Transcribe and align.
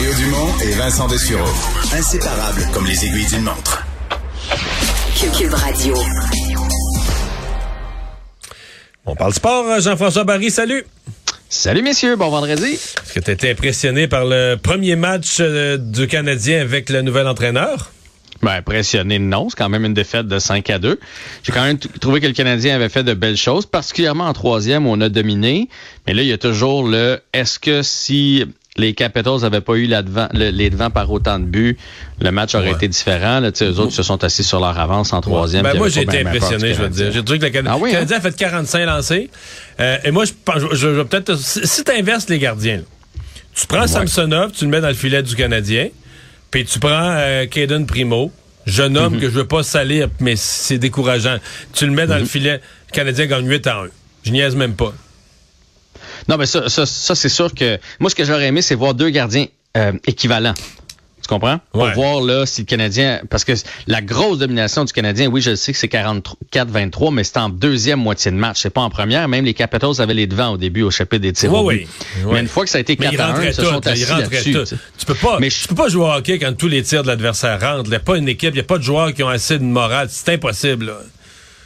Mario 0.00 0.14
Dumont 0.14 0.58
et 0.64 0.70
Vincent 0.76 1.08
Dessureau. 1.08 1.44
Inséparables 1.92 2.66
comme 2.72 2.86
les 2.86 3.04
aiguilles 3.04 3.26
d'une 3.26 3.42
montre. 3.42 3.84
Cube 5.38 5.52
Radio. 5.52 5.94
On 9.04 9.14
parle 9.14 9.34
sport, 9.34 9.78
Jean-François 9.78 10.24
Barry, 10.24 10.50
salut. 10.50 10.86
Salut 11.50 11.82
messieurs, 11.82 12.16
bon 12.16 12.30
vendredi. 12.30 12.72
Est-ce 12.72 13.12
que 13.12 13.20
tu 13.20 13.30
été 13.30 13.50
impressionné 13.50 14.08
par 14.08 14.24
le 14.24 14.56
premier 14.56 14.96
match 14.96 15.36
euh, 15.40 15.76
du 15.76 16.06
Canadien 16.06 16.62
avec 16.62 16.88
le 16.88 17.02
nouvel 17.02 17.28
entraîneur? 17.28 17.92
Ben, 18.40 18.52
impressionné, 18.52 19.18
non. 19.18 19.50
C'est 19.50 19.58
quand 19.58 19.68
même 19.68 19.84
une 19.84 19.92
défaite 19.92 20.26
de 20.26 20.38
5 20.38 20.70
à 20.70 20.78
2. 20.78 20.98
J'ai 21.42 21.52
quand 21.52 21.62
même 21.62 21.78
trouvé 21.78 22.22
que 22.22 22.26
le 22.26 22.32
Canadien 22.32 22.74
avait 22.74 22.88
fait 22.88 23.04
de 23.04 23.12
belles 23.12 23.36
choses, 23.36 23.66
particulièrement 23.66 24.24
en 24.24 24.32
troisième 24.32 24.86
où 24.86 24.90
on 24.90 25.00
a 25.02 25.10
dominé. 25.10 25.68
Mais 26.06 26.14
là, 26.14 26.22
il 26.22 26.28
y 26.28 26.32
a 26.32 26.38
toujours 26.38 26.88
le 26.88 27.20
est-ce 27.34 27.58
que 27.58 27.82
si 27.82 28.46
les 28.76 28.94
Capitals 28.94 29.40
n'avaient 29.40 29.60
pas 29.60 29.74
eu 29.74 29.86
la 29.86 30.02
devant, 30.02 30.28
les 30.32 30.70
devants 30.70 30.90
par 30.90 31.10
autant 31.10 31.38
de 31.38 31.44
buts, 31.44 31.76
le 32.20 32.30
match 32.30 32.54
aurait 32.54 32.72
été 32.72 32.88
différent. 32.88 33.40
Là, 33.40 33.50
eux 33.62 33.78
autres 33.78 33.92
se 33.92 34.02
sont 34.02 34.22
assis 34.22 34.44
sur 34.44 34.60
leur 34.60 34.78
avance 34.78 35.12
en 35.12 35.20
troisième. 35.20 35.64
Ben, 35.64 35.76
moi, 35.76 35.88
j'ai 35.88 36.02
été 36.02 36.20
impressionné, 36.20 36.74
je 36.74 36.82
veux 36.82 36.88
dire. 36.88 37.10
J'ai 37.12 37.24
trouvé 37.24 37.38
que 37.38 37.58
le, 37.58 37.68
ah 37.68 37.74
hein? 37.74 37.90
Canadien 37.90 38.16
a 38.18 38.20
fait 38.20 38.36
45 38.36 38.86
lancés. 38.86 39.30
Euh, 39.80 39.98
et 40.04 40.10
moi, 40.10 40.24
je 40.24 40.32
pense, 40.44 40.62
je, 40.72 40.88
vais 40.88 41.04
peut-être, 41.04 41.36
si 41.36 41.84
tu 41.84 41.90
inverses 41.90 42.28
les 42.28 42.38
gardiens, 42.38 42.82
tu 43.54 43.66
prends 43.66 43.86
Samsonov, 43.86 44.52
tu 44.52 44.64
le 44.64 44.70
mets 44.70 44.80
dans 44.80 44.88
le 44.88 44.94
filet 44.94 45.22
du 45.22 45.34
Canadien, 45.34 45.88
puis 46.50 46.64
tu 46.64 46.78
prends 46.78 47.16
euh, 47.16 47.46
Primo, 47.86 48.32
jeune 48.66 48.96
homme 48.96 49.14
mhm. 49.14 49.20
que 49.20 49.26
je 49.26 49.34
veux 49.34 49.46
pas 49.46 49.62
salir, 49.64 50.08
mais 50.20 50.36
c'est 50.36 50.78
décourageant. 50.78 51.38
Tu 51.72 51.86
le 51.86 51.92
mets 51.92 52.06
dans 52.06 52.16
le 52.16 52.22
mhm. 52.22 52.28
filet, 52.28 52.60
le 52.88 52.92
Canadien 52.92 53.26
gagne 53.26 53.48
8 53.48 53.66
à 53.66 53.76
1. 53.80 53.86
Je 54.24 54.30
niaise 54.30 54.54
même 54.54 54.74
pas. 54.74 54.94
Non, 56.28 56.36
mais 56.36 56.46
ça, 56.46 56.68
ça, 56.68 56.86
ça 56.86 57.14
c'est 57.14 57.28
sûr 57.28 57.54
que 57.54 57.78
moi, 57.98 58.10
ce 58.10 58.14
que 58.14 58.24
j'aurais 58.24 58.46
aimé, 58.46 58.62
c'est 58.62 58.74
voir 58.74 58.94
deux 58.94 59.10
gardiens 59.10 59.46
euh, 59.76 59.92
équivalents 60.06 60.54
comprends? 61.30 61.60
Pour 61.72 61.88
voir 61.90 62.20
là 62.20 62.44
si 62.44 62.62
le 62.62 62.66
Canadien. 62.66 63.20
Parce 63.30 63.44
que 63.44 63.52
la 63.86 64.02
grosse 64.02 64.38
domination 64.38 64.84
du 64.84 64.92
Canadien, 64.92 65.28
oui, 65.28 65.40
je 65.40 65.54
sais 65.54 65.72
que 65.72 65.78
c'est 65.78 65.90
44-23, 65.90 67.14
mais 67.14 67.24
c'est 67.24 67.38
en 67.38 67.48
deuxième 67.48 68.00
moitié 68.00 68.30
de 68.30 68.36
match. 68.36 68.60
C'est 68.60 68.70
pas 68.70 68.82
en 68.82 68.90
première. 68.90 69.28
Même 69.28 69.44
les 69.44 69.54
Capitals 69.54 70.00
avaient 70.00 70.14
les 70.14 70.26
devants 70.26 70.50
au 70.50 70.56
début 70.56 70.82
au 70.82 70.90
chapitre 70.90 71.22
des 71.22 71.32
tirs. 71.32 71.52
Oui, 71.52 71.86
oui, 72.24 72.32
Mais 72.32 72.40
une 72.40 72.48
fois 72.48 72.64
que 72.64 72.70
ça 72.70 72.78
a 72.78 72.80
été 72.80 72.96
4 72.96 73.20
1, 73.20 73.44
ils 73.44 73.54
se 73.54 73.62
sont 73.62 73.86
assis. 73.86 74.52
Tu 74.98 75.06
peux 75.06 75.14
pas, 75.14 75.38
mais 75.40 75.48
tu 75.48 75.68
peux 75.68 75.74
pas 75.74 75.88
jouer 75.88 76.04
au 76.04 76.12
hockey 76.12 76.38
quand 76.38 76.52
tous 76.56 76.68
les 76.68 76.82
tirs 76.82 77.02
de 77.02 77.08
l'adversaire 77.08 77.60
rentrent. 77.60 77.86
Il 77.86 77.90
n'y 77.90 77.96
a 77.96 78.00
pas 78.00 78.16
une 78.16 78.28
équipe, 78.28 78.50
il 78.50 78.54
n'y 78.54 78.60
a 78.60 78.64
pas 78.64 78.78
de 78.78 78.82
joueurs 78.82 79.14
qui 79.14 79.22
ont 79.22 79.28
assez 79.28 79.58
de 79.58 79.64
morale. 79.64 80.08
C'est 80.10 80.34
impossible. 80.34 80.86
Là. 80.86 80.98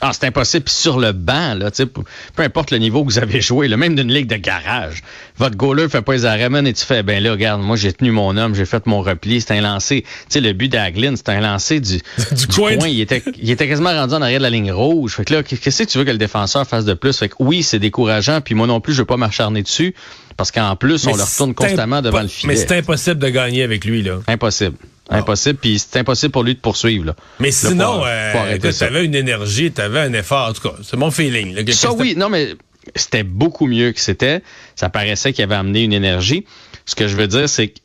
Ah, 0.06 0.10
c'est 0.12 0.26
impossible. 0.26 0.68
sur 0.68 0.98
le 0.98 1.12
banc, 1.12 1.54
là, 1.54 1.70
peu, 1.70 2.02
peu 2.36 2.42
importe 2.42 2.70
le 2.70 2.76
niveau 2.76 3.02
que 3.04 3.10
vous 3.10 3.18
avez 3.18 3.40
joué, 3.40 3.68
le 3.68 3.78
même 3.78 3.94
d'une 3.94 4.12
ligue 4.12 4.26
de 4.26 4.36
garage, 4.36 5.02
votre 5.38 5.56
goaler 5.56 5.88
fait 5.88 6.02
pas 6.02 6.12
les 6.12 6.26
arrêts, 6.26 6.44
et 6.44 6.72
tu 6.74 6.84
fais, 6.84 7.02
ben 7.02 7.22
là, 7.22 7.32
regarde, 7.32 7.62
moi, 7.62 7.76
j'ai 7.76 7.90
tenu 7.90 8.10
mon 8.10 8.36
homme, 8.36 8.54
j'ai 8.54 8.66
fait 8.66 8.84
mon 8.84 9.00
repli, 9.00 9.40
c'est 9.40 9.56
un 9.56 9.62
lancé. 9.62 10.02
Tu 10.02 10.08
sais, 10.28 10.40
le 10.42 10.52
but 10.52 10.68
d'Aglin, 10.68 11.14
c'est 11.16 11.30
un 11.30 11.40
lancé 11.40 11.80
du, 11.80 12.02
du, 12.32 12.46
coin. 12.48 12.76
Il, 12.86 13.00
était, 13.00 13.22
il 13.40 13.50
était 13.50 13.66
quasiment 13.66 13.92
rendu 13.92 14.12
en 14.12 14.20
arrière 14.20 14.40
de 14.40 14.42
la 14.42 14.50
ligne 14.50 14.72
rouge. 14.72 15.14
Fait 15.14 15.24
que 15.24 15.32
là, 15.32 15.42
qu'est-ce 15.42 15.84
que 15.84 15.88
tu 15.88 15.96
veux 15.96 16.04
que 16.04 16.10
le 16.10 16.18
défenseur 16.18 16.66
fasse 16.66 16.84
de 16.84 16.92
plus? 16.92 17.16
Fait 17.16 17.30
que 17.30 17.36
oui, 17.38 17.62
c'est 17.62 17.78
décourageant, 17.78 18.42
puis 18.42 18.54
moi 18.54 18.66
non 18.66 18.82
plus, 18.82 18.92
je 18.92 18.98
veux 18.98 19.06
pas 19.06 19.16
m'acharner 19.16 19.62
dessus, 19.62 19.94
parce 20.36 20.52
qu'en 20.52 20.76
plus, 20.76 21.06
on 21.06 21.16
le 21.16 21.22
retourne 21.22 21.54
constamment 21.54 22.02
devant 22.02 22.20
le 22.20 22.28
filet. 22.28 22.52
Mais 22.52 22.58
c'est 22.58 22.76
impossible 22.76 23.20
de 23.20 23.28
gagner 23.30 23.62
avec 23.62 23.86
lui, 23.86 24.02
là. 24.02 24.18
Impossible. 24.26 24.76
Ah. 25.10 25.18
Impossible, 25.18 25.58
puis 25.58 25.78
c'est 25.78 25.98
impossible 25.98 26.32
pour 26.32 26.44
lui 26.44 26.54
de 26.54 26.60
poursuivre. 26.60 27.04
Là. 27.04 27.14
Mais 27.38 27.50
sinon, 27.50 28.02
euh, 28.06 28.58
tu 28.58 28.84
avais 28.84 29.04
une 29.04 29.14
énergie, 29.14 29.70
tu 29.70 29.80
avais 29.80 30.00
un 30.00 30.12
effort. 30.14 30.48
En 30.48 30.52
tout 30.54 30.66
cas, 30.66 30.74
c'est 30.82 30.96
mon 30.96 31.10
feeling. 31.10 31.70
ça, 31.72 31.92
oui, 31.92 32.14
non, 32.16 32.30
mais 32.30 32.54
c'était 32.94 33.22
beaucoup 33.22 33.66
mieux 33.66 33.92
que 33.92 34.00
c'était. 34.00 34.42
Ça 34.76 34.88
paraissait 34.88 35.32
qu'il 35.32 35.44
avait 35.44 35.54
amené 35.54 35.82
une 35.82 35.92
énergie. 35.92 36.46
Ce 36.86 36.94
que 36.94 37.06
je 37.06 37.16
veux 37.16 37.26
dire, 37.26 37.48
c'est 37.48 37.68
que 37.68 37.80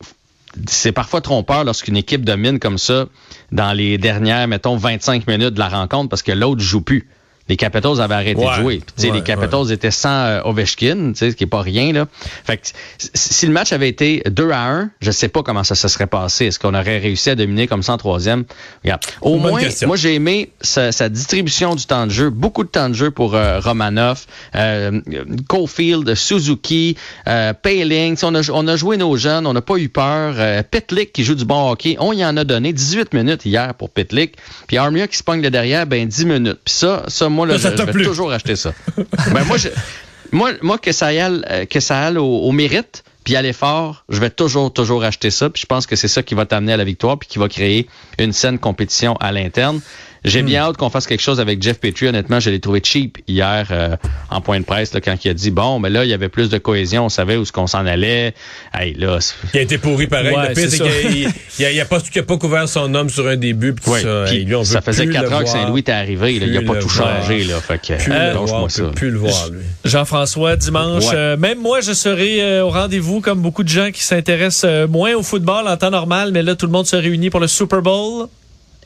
c'est 0.68 0.92
parfois 0.92 1.22
trompeur 1.22 1.64
lorsqu'une 1.64 1.98
équipe 1.98 2.24
domine 2.24 2.60
comme 2.60 2.78
ça 2.78 3.08
dans 3.52 3.74
les 3.74 3.98
dernières, 3.98 4.48
mettons, 4.48 4.78
25 4.78 5.28
minutes 5.28 5.54
de 5.54 5.60
la 5.60 5.70
rencontre 5.70 6.10
parce 6.10 6.24
que 6.24 6.32
l'autre 6.32 6.62
joue 6.62 6.82
plus 6.82 7.08
les 7.50 7.58
Capitals 7.58 8.00
avaient 8.00 8.16
arrêté 8.16 8.42
de 8.46 8.54
jouer. 8.62 8.82
les 9.02 9.24
Capitals 9.24 9.72
étaient 9.72 9.92
sans 9.92 10.10
euh, 10.10 10.42
Ovechkin, 10.46 11.14
ce 11.16 11.26
qui 11.26 11.44
est 11.44 11.48
pas 11.48 11.62
rien. 11.62 11.92
Là. 11.92 12.08
Fait 12.46 12.58
que, 12.58 12.68
si 13.14 13.46
le 13.46 13.52
match 13.52 13.74
avait 13.74 13.90
été 13.90 14.24
2 14.30 14.52
à 14.52 14.70
1, 14.70 14.92
je 15.02 15.12
sais 15.12 15.28
pas 15.28 15.44
comment 15.44 15.64
ça 15.64 15.76
se 15.76 15.88
serait 15.88 16.08
passé. 16.08 16.46
Est-ce 16.46 16.60
qu'on 16.60 16.74
aurait 16.74 17.00
réussi 17.00 17.30
à 17.32 17.36
dominer 17.36 17.68
comme 17.68 17.84
ça 17.84 17.94
en 17.94 17.98
troisième? 17.98 18.46
Regarde. 18.84 19.02
Au 19.22 19.38
moins, 19.38 19.60
moi 19.86 19.96
j'ai 19.98 20.16
aimé 20.16 20.52
sa, 20.62 21.10
distribution 21.10 21.76
du 21.76 21.86
temps 21.86 22.06
de 22.06 22.12
jeu. 22.12 22.30
Beaucoup 22.30 22.64
de 22.64 22.70
temps 22.70 22.90
de 22.90 22.94
jeu 22.94 23.12
pour 23.12 23.36
euh, 23.36 23.60
Romanov, 23.60 24.26
euh, 24.56 25.02
Caulfield, 25.48 26.14
Suzuki, 26.16 26.96
euh, 27.28 27.54
Payling. 27.54 28.18
On 28.24 28.36
a, 28.36 28.50
on 28.52 28.68
a 28.68 28.76
joué 28.76 28.98
nos 28.98 29.16
jeunes, 29.18 29.48
on 29.48 29.54
n'a 29.54 29.62
pas 29.62 29.78
eu 29.78 29.90
peur. 29.90 30.36
Euh, 30.38 30.62
Pitlick 30.70 31.14
qui 31.14 31.24
joue 31.24 31.36
du 31.36 31.46
bon 31.46 31.72
hockey, 31.72 31.98
on 32.00 32.14
y 32.14 32.24
en 32.24 32.38
a 32.38 32.44
donné 32.44 32.74
18 32.74 33.14
minutes 33.14 33.46
hier 33.46 33.74
pour 33.74 33.90
Pitlick. 33.90 34.36
Puis 34.68 34.78
Armia 34.78 35.08
qui 35.08 35.18
se 35.18 35.24
pogne 35.24 35.42
derrière, 35.42 35.88
ben 35.88 36.08
10 36.08 36.26
minutes. 36.26 36.60
Puis 36.64 36.74
ça, 36.74 37.04
ça 37.08 37.30
moi, 37.30 37.39
là, 37.46 37.58
je, 37.58 37.68
vais 37.68 38.04
toujours 38.04 38.32
acheter 38.32 38.56
ça. 38.56 38.74
ben, 39.34 39.44
moi, 39.46 39.58
moi, 40.32 40.52
moi, 40.62 40.78
que 40.78 40.92
ça 40.92 41.08
aille, 41.08 41.42
euh, 41.50 41.66
que 41.66 41.80
ça 41.80 42.00
aille 42.00 42.18
au, 42.18 42.52
mérite, 42.52 43.04
puis 43.24 43.36
à 43.36 43.42
l'effort, 43.42 44.06
je 44.10 44.20
vais 44.20 44.30
toujours, 44.30 44.72
toujours 44.72 45.04
acheter 45.04 45.32
ça. 45.32 45.50
Puis 45.50 45.62
je 45.62 45.66
pense 45.66 45.88
que 45.88 45.96
c'est 45.96 46.08
ça 46.08 46.24
qui 46.24 46.36
va 46.36 46.46
t'amener 46.46 46.74
à 46.74 46.78
la 46.78 46.84
victoire, 46.84 47.18
puis 47.18 47.28
qui 47.28 47.40
va 47.40 47.50
créer 47.50 47.88
une 48.18 48.34
saine 48.34 48.60
compétition 48.60 49.16
à 49.16 49.32
l'interne. 49.32 49.82
J'ai 50.26 50.42
bien 50.42 50.62
hmm. 50.62 50.70
hâte 50.70 50.78
qu'on 50.78 50.90
fasse 50.90 51.08
quelque 51.08 51.22
chose 51.22 51.40
avec 51.40 51.62
Jeff 51.62 51.80
Petrie. 51.80 52.08
Honnêtement, 52.08 52.40
je 52.40 52.50
l'ai 52.50 52.60
trouvé 52.60 52.82
cheap 52.84 53.18
hier 53.28 53.68
euh, 53.72 53.96
en 54.30 54.42
point 54.42 54.60
de 54.60 54.66
presse 54.66 54.94
là, 54.94 55.02
quand 55.02 55.16
il 55.24 55.30
a 55.30 55.34
dit 55.34 55.52
bon, 55.52 55.80
mais 55.80 55.90
là 55.90 56.04
il 56.04 56.10
y 56.10 56.14
avait 56.14 56.30
plus 56.30 56.50
de 56.50 56.58
cohésion, 56.58 57.06
on 57.06 57.10
savait 57.10 57.36
où 57.36 57.46
ce 57.46 57.52
qu'on 57.52 57.68
s'en 57.68 57.86
allait. 57.86 58.34
Hey, 58.74 58.94
là, 58.94 59.20
il 59.54 59.60
a 59.60 59.62
été 59.64 59.78
pourri 59.78 60.08
pareil. 60.08 60.36
le 60.36 60.54
pire, 60.54 60.70
c'est 60.70 60.80
qu'il 60.80 61.78
n'a 61.78 61.86
pas, 61.86 62.00
pas, 62.00 62.38
couvert 62.38 62.68
son 62.68 62.94
homme 62.94 63.10
sur 63.10 63.28
un 63.28 63.36
début. 63.36 63.74
Puis 63.74 63.92
ça, 63.92 64.26
ça 64.64 64.82
faisait 64.82 65.08
quatre 65.08 65.34
ans 65.34 65.40
que 65.40 65.50
Saint-Louis 65.50 65.82
était 65.82 65.92
arrivé. 65.92 66.36
il 66.36 66.52
n'a 66.52 66.62
pas 66.62 66.80
tout 66.80 66.90
changé. 66.90 67.44
Là, 67.44 67.60
fait 67.62 67.80
que, 67.80 68.04
plus, 68.04 68.12
euh, 68.12 68.34
le 68.34 68.40
voir, 68.40 68.72
ça. 68.72 68.84
plus 68.96 69.12
le 69.12 69.18
voir, 69.18 69.50
lui. 69.50 69.62
Jean-François, 69.86 70.56
dimanche, 70.56 71.06
euh, 71.14 71.38
même 71.38 71.60
moi, 71.60 71.82
je 71.82 71.94
serai 71.94 72.42
euh, 72.42 72.66
au 72.66 72.70
rendez-vous 72.70 73.22
comme 73.22 73.42
beaucoup 73.42 73.64
de 73.64 73.70
gens 73.70 73.92
qui 73.92 74.04
s'intéressent 74.04 74.88
moins 74.90 75.16
au 75.16 75.24
football 75.24 75.68
en 75.68 75.78
temps 75.78 75.92
normal, 75.92 76.32
mais 76.32 76.44
là, 76.44 76.56
tout 76.56 76.66
le 76.66 76.72
monde 76.72 76.86
se 76.86 76.96
réunit 76.96 77.30
pour 77.30 77.40
le 77.40 77.48
Super 77.48 77.82
Bowl. 77.82 78.28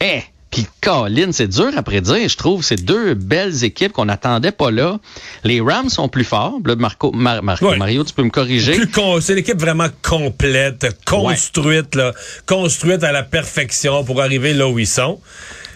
Eh! 0.02 0.22
Puis 0.54 0.68
Colin, 0.82 1.32
c'est 1.32 1.48
dur 1.48 1.72
à 1.76 1.82
prédire, 1.82 2.30
je 2.30 2.38
trouve. 2.38 2.64
C'est 2.64 2.86
deux 2.86 3.16
belles 3.16 3.64
équipes 3.64 3.92
qu'on 3.92 4.06
n'attendait 4.06 4.52
pas 4.52 4.70
là. 4.70 5.00
Les 5.44 5.60
Rams 5.60 5.90
sont 5.90 6.10
plus 6.10 6.24
forts. 6.24 6.60
Là, 6.64 6.76
Marco, 6.76 7.12
Mario, 7.12 8.04
tu 8.04 8.14
peux 8.14 8.22
me 8.22 8.30
corriger? 8.30 8.80
C'est 9.20 9.34
l'équipe 9.34 9.60
vraiment 9.60 9.88
complète, 10.04 10.86
construite, 11.06 11.96
là, 11.96 12.14
construite 12.46 13.04
à 13.04 13.12
la 13.12 13.24
perfection 13.24 14.04
pour 14.04 14.22
arriver 14.22 14.54
là 14.54 14.68
où 14.68 14.78
ils 14.78 14.86
sont. 14.86 15.20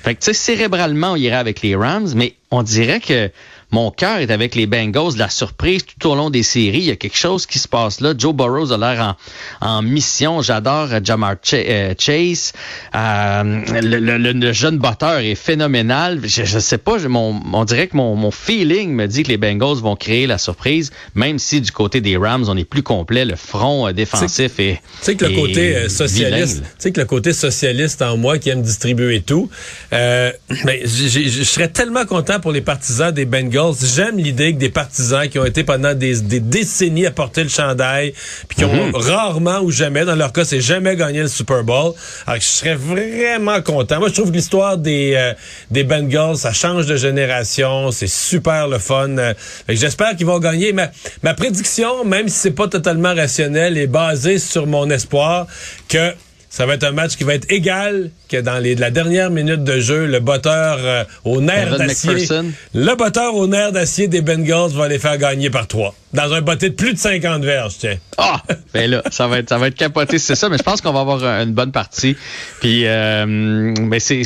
Fait 0.04 0.14
que, 0.14 0.20
tu 0.20 0.26
sais, 0.26 0.34
cérébralement, 0.34 1.14
on 1.14 1.16
irait 1.16 1.38
avec 1.38 1.64
les 1.64 1.76
Rams, 1.76 2.10
mais 2.14 2.36
on 2.52 2.62
dirait 2.62 3.00
que 3.00 3.32
mon 3.72 3.92
cœur 3.92 4.20
est 4.20 4.32
avec 4.32 4.56
les 4.56 4.66
Bengals, 4.66 5.18
la 5.18 5.30
surprise 5.30 5.82
tout 5.86 6.10
au 6.10 6.16
long 6.16 6.30
des 6.30 6.44
séries. 6.44 6.80
Il 6.80 6.86
y 6.86 6.92
a 6.92 6.96
quelque 6.96 7.18
chose 7.18 7.46
qui 7.46 7.60
se 7.60 7.68
passe 7.68 8.00
là. 8.00 8.14
Joe 8.18 8.34
Burrows 8.34 8.72
a 8.72 8.78
l'air 8.78 9.18
en, 9.60 9.82
mission. 9.82 10.42
J'adore 10.42 10.88
euh, 10.94 11.00
Jamar 11.04 11.36
euh, 11.54 11.94
Chase. 11.98 12.54
Euh, 12.96 13.62
le, 13.82 14.52
jeune 14.54 14.78
batteur 14.78 15.20
est 15.20 15.36
phénoménal. 15.36 16.22
Je, 16.24 16.46
je 16.46 16.60
sais 16.60 16.78
pas, 16.78 16.98
mon, 17.10 17.42
on 17.54 17.66
dirait 17.66 17.88
que 17.88 17.98
mon, 17.98 18.16
mon, 18.16 18.32
feeling 18.32 18.92
me 18.92 19.06
dit 19.06 19.24
que 19.24 19.30
les 19.30 19.38
Bengals 19.38 19.82
vont 19.82 19.96
créer 19.98 20.28
la 20.28 20.38
surprise, 20.38 20.92
même 21.16 21.38
si 21.38 21.60
du 21.60 21.72
côté 21.72 22.00
des 22.00 22.16
Rams, 22.16 22.46
on 22.48 22.56
est 22.56 22.64
plus 22.64 22.84
complet. 22.84 23.26
Le 23.26 23.36
front 23.36 23.92
défensif 23.92 24.60
est. 24.60 24.80
Tu 25.00 25.06
sais 25.06 25.16
que 25.16 25.26
le 25.26 25.36
côté 25.36 25.90
socialiste, 25.90 26.64
tu 26.64 26.70
sais 26.78 26.92
que 26.92 27.02
le 27.02 27.06
côté 27.06 27.34
socialiste 27.34 28.02
en 28.02 28.16
moi 28.16 28.38
qui 28.38 28.50
aime 28.50 28.62
distribuer 28.62 29.22
tout. 29.22 29.50
Euh, 29.92 30.32
mais 30.64 30.84
je 30.86 31.44
serais 31.44 31.70
tellement 31.70 32.06
content 32.06 32.40
pour 32.40 32.52
les 32.52 32.62
partisans 32.62 33.12
des 33.12 33.26
Bengals 33.26 33.57
J'aime 33.82 34.18
l'idée 34.18 34.54
que 34.54 34.60
des 34.60 34.70
partisans 34.70 35.28
qui 35.28 35.40
ont 35.40 35.46
été 35.46 35.64
pendant 35.64 35.94
des, 35.94 36.22
décennies 36.22 37.06
à 37.06 37.12
porter 37.12 37.44
le 37.44 37.50
chandail, 37.50 38.14
puis 38.48 38.58
qui 38.58 38.66
ont 38.66 38.74
mhm. 38.74 38.96
rarement 38.96 39.60
ou 39.60 39.72
jamais, 39.72 40.06
dans 40.06 40.16
leur 40.16 40.32
cas, 40.32 40.46
c'est 40.46 40.62
jamais 40.62 40.96
gagné 40.96 41.22
le 41.22 41.28
Super 41.28 41.64
Bowl. 41.64 41.94
Alors, 42.26 42.40
je 42.40 42.46
serais 42.46 42.76
vraiment 42.76 43.62
content. 43.62 44.00
Moi, 44.00 44.10
je 44.10 44.14
trouve 44.14 44.32
que 44.32 44.36
l'histoire 44.36 44.78
des, 44.78 45.14
euh, 45.16 45.34
des 45.72 45.84
Bengals, 45.84 46.38
ça 46.38 46.54
change 46.54 46.86
de 46.86 46.98
génération. 46.98 47.92
C'est 47.92 48.08
super 48.08 48.68
le 48.68 48.78
fun. 48.78 49.18
Euh, 49.18 49.34
j'espère 49.68 50.16
qu'ils 50.16 50.28
vont 50.28 50.40
gagner. 50.40 50.74
Ma, 50.74 50.90
ma 51.24 51.34
prédiction, 51.34 52.06
même 52.06 52.30
si 52.30 52.38
c'est 52.38 52.52
pas 52.52 52.68
totalement 52.68 53.14
rationnel, 53.16 53.78
est 53.78 53.88
basée 53.88 54.40
sur 54.40 54.68
mon 54.68 54.90
espoir 54.90 55.48
que 55.90 56.14
ça 56.58 56.66
va 56.66 56.74
être 56.74 56.86
un 56.86 56.92
match 56.92 57.18
qui 57.18 57.24
va 57.24 57.36
être 57.36 57.46
égal 57.52 58.10
que 58.30 58.38
dans 58.42 58.58
les, 58.58 58.74
la 58.74 58.90
dernière 58.90 59.30
minute 59.30 59.64
de 59.64 59.80
jeu, 59.80 60.08
le 60.08 60.20
botteur 60.20 60.80
euh, 60.82 61.04
au 61.24 61.40
nerf 61.40 61.78
d'acier. 61.78 62.28
Le 62.74 62.96
botteur 62.96 63.36
au 63.36 63.46
nerf 63.46 63.72
d'acier 63.72 64.08
des 64.08 64.22
Bengals 64.22 64.72
va 64.72 64.88
les 64.88 64.98
faire 64.98 65.20
gagner 65.20 65.52
par 65.52 65.68
trois. 65.68 65.94
Dans 66.16 66.34
un 66.34 66.42
botté 66.42 66.72
de 66.72 66.74
plus 66.74 66.94
de 66.94 66.98
50 66.98 67.44
verges, 67.44 67.76
tiens. 67.78 67.98
Ah! 68.18 68.42
ben 68.74 68.90
là, 68.90 69.04
ça 69.12 69.28
va 69.28 69.38
être, 69.38 69.50
ça 69.50 69.60
va 69.60 69.68
être 69.68 69.76
capoté, 69.76 70.18
c'est 70.18 70.34
ça, 70.34 70.50
mais 70.50 70.58
je 70.58 70.64
pense 70.64 70.82
qu'on 70.82 70.94
va 70.94 71.02
avoir 71.02 71.24
une 71.24 71.54
bonne 71.54 71.72
partie. 71.72 72.18
Puis, 72.60 72.88
euh, 72.88 73.28
mais 73.28 74.00
c'est 74.00 74.24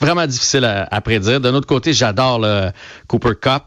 vraiment 0.00 0.26
difficile 0.26 0.64
à, 0.64 1.00
prédire. 1.02 1.38
D'un 1.38 1.52
autre 1.52 1.66
côté, 1.66 1.92
j'adore 1.92 2.38
le 2.38 2.70
Cooper 3.08 3.34
Cup. 3.38 3.64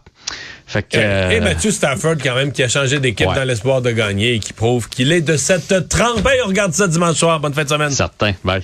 Fait 0.71 0.83
que, 0.83 0.95
Et 0.97 1.01
euh, 1.03 1.41
Matthew 1.41 1.69
Stafford, 1.71 2.15
quand 2.23 2.33
même, 2.35 2.51
qui 2.53 2.63
a 2.63 2.69
changé 2.69 2.99
d'équipe 2.99 3.27
Ouais. 3.27 3.35
dans 3.35 3.43
l'espoir 3.43 3.81
de 3.81 3.91
gagner 3.91 4.35
et 4.35 4.39
qui 4.39 4.53
prouve 4.53 4.87
qu'il 4.87 5.11
est 5.11 5.19
de 5.21 5.35
cette 5.35 5.89
trempe. 5.89 6.25
On 6.45 6.47
regarde 6.47 6.73
ça 6.73 6.87
dimanche 6.87 7.17
soir. 7.17 7.39
Bonne 7.41 7.53
fin 7.53 7.63
de 7.65 7.69
semaine. 7.69 7.91
certain. 7.91 8.33
Bye. 8.43 8.63